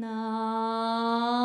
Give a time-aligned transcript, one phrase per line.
[0.00, 1.39] Na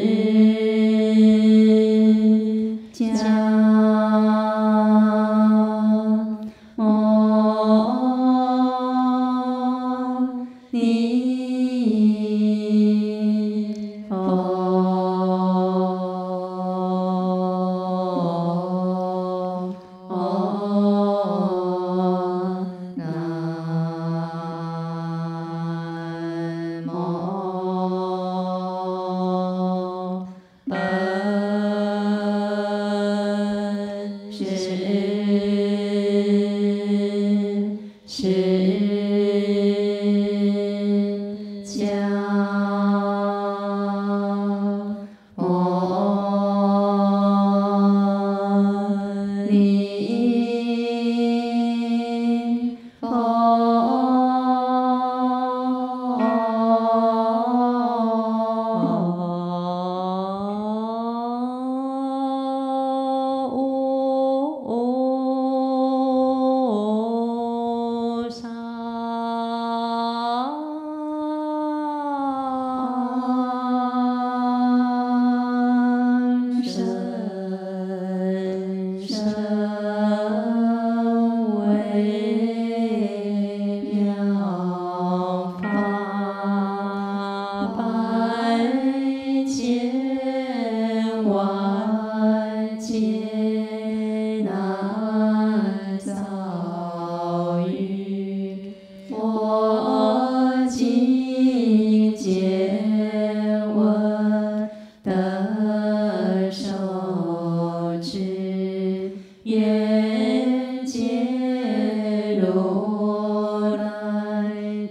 [0.00, 0.31] mm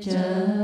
[0.01, 0.60] Just.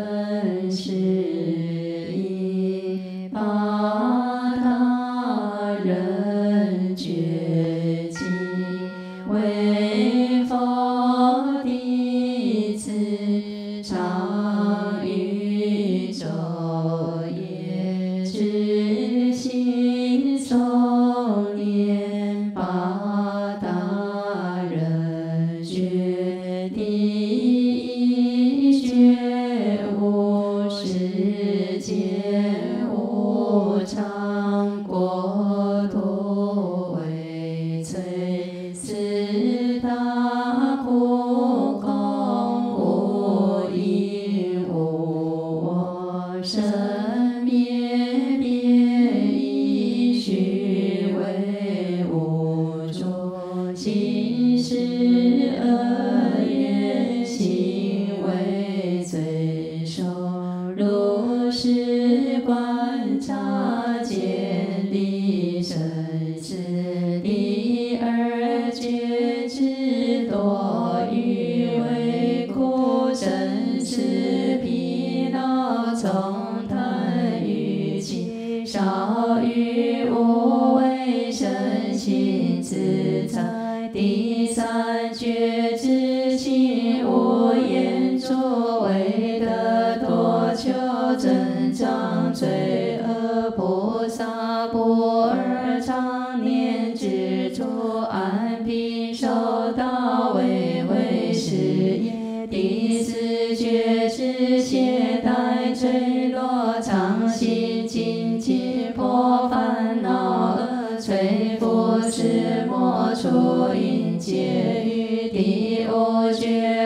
[90.58, 90.74] 求
[91.20, 97.64] 真将罪恶菩萨波尔常念之处
[98.10, 99.28] 安贫受
[99.74, 102.48] 大为为是业。
[102.50, 116.77] 第四觉知懈怠坠落常心清净破烦恼恶摧伏是末处应解于第五觉。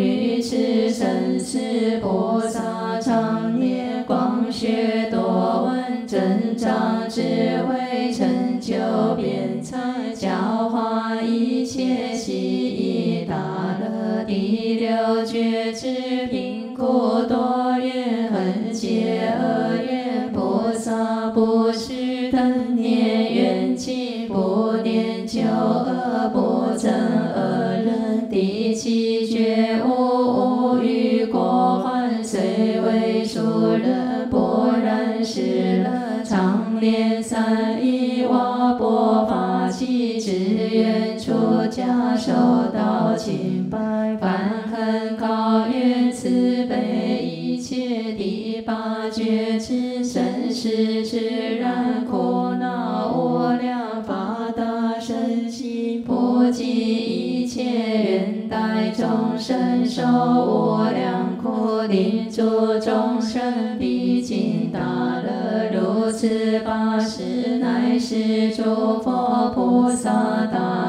[0.00, 7.22] 于此生是菩萨常念光学多闻增长智
[7.68, 8.74] 慧成就
[9.16, 13.36] 辩才教化一切悉义大
[13.80, 21.99] 乐第六觉知贫苦多怨恒戒恶怨菩萨不是。
[42.20, 42.32] 受
[42.70, 46.28] 到清白梵恒高远慈
[46.66, 51.18] 悲一切第八觉知生死自
[51.58, 53.80] 然苦恼无量。
[54.02, 61.36] 法大身心普济一切愿待众生受无量。
[61.42, 70.10] 苦令诸众生毕竟大乐如此八十乃是诸佛菩萨
[70.46, 70.79] 大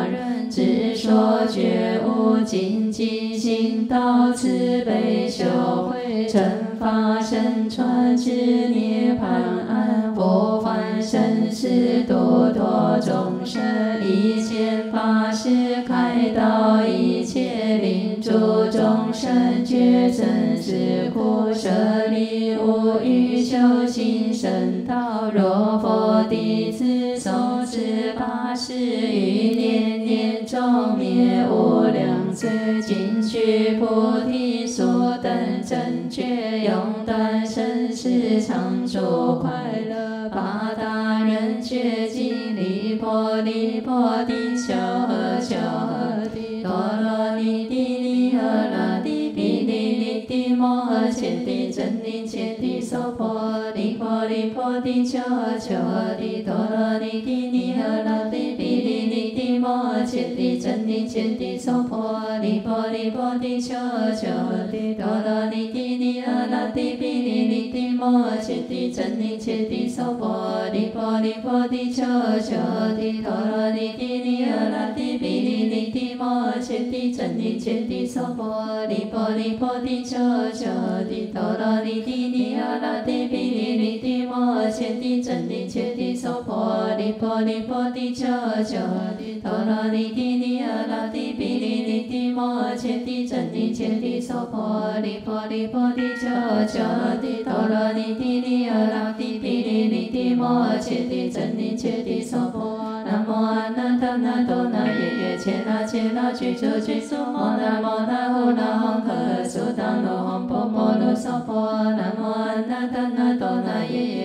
[3.91, 5.43] 行道慈悲修
[5.89, 6.41] 慧正
[6.79, 8.31] 法身传之
[8.69, 9.25] 涅槃
[9.67, 11.67] 安佛凡生死
[12.07, 13.61] 度脱众生
[14.01, 18.31] 一切法施开导一切令诸
[18.71, 20.71] 众生觉生死
[21.13, 21.69] 苦舍
[22.09, 27.29] 离无欲修行圣道若佛弟子受
[27.65, 32.49] 持八十余年年终灭无量罪
[32.81, 34.83] 尽去菩提树
[35.21, 58.30] 等正觉永断生死常住快乐八大人觉经离婆离婆地求诃求诃地多罗尼帝尼诃那帝毗尼尼帝摩诃切帝真尼切帝娑婆离婆离婆地求诃求诃地多罗尼帝尼诃那
[58.71, 88.27] 帝毗尼尼帝摩诃切帝真尼切帝娑婆离婆离婆地求诃求诃地多罗尼帝尼诃那帝毗尼尼帝摩诃切帝真尼切帝娑婆离婆离婆地求诃求诃地多罗尼帝尼诃那帝毗尼尼帝摩诃切帝真尼切帝娑婆离婆离婆地求诃求诃地多罗尼帝尼诃那帝毗尼尼帝摩诃切帝真尼切帝娑婆离婆离婆地求
[88.63, 112.15] 求诃地陀罗尼帝尼诃那帝毗尼尼帝摩诃切帝真尼切帝娑婆离婆离婆地求诃求诃地陀罗尼帝尼诃那帝毗尼尼帝摩诃切帝真尼切帝娑婆南无阿那达那多那耶耶切那切那居住居苏摩那摩那呼那吽呵苏当罗吽波波罗娑婆南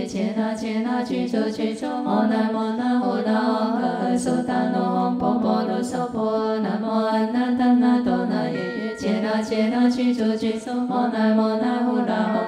[0.06, 3.32] 切那切那居住居苏摩那摩那呼那
[3.80, 12.45] 诃诃苏当罗吽波波罗娑婆南无阿那达那多那耶耶切那切那居住居苏摩那摩那呼那吽